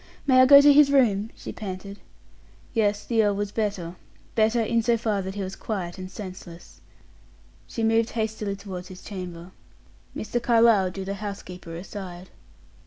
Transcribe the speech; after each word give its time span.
May 0.25 0.41
I 0.41 0.47
go 0.47 0.61
to 0.61 0.73
his 0.73 0.89
room?" 0.89 1.29
she 1.35 1.51
panted. 1.51 1.99
Yes, 2.73 3.05
the 3.05 3.23
earl 3.23 3.35
was 3.35 3.51
better 3.51 3.97
better, 4.33 4.63
in 4.63 4.81
so 4.81 4.97
far 4.97 5.19
as 5.19 5.25
that 5.25 5.35
he 5.35 5.43
was 5.43 5.55
quiet 5.55 5.99
and 5.99 6.09
senseless. 6.09 6.81
She 7.67 7.83
moved 7.83 8.09
hastily 8.09 8.55
toward 8.55 8.87
his 8.87 9.03
chamber. 9.03 9.51
Mr. 10.17 10.41
Carlyle 10.41 10.89
drew 10.89 11.05
the 11.05 11.13
housekeeper 11.13 11.75
aside. 11.75 12.31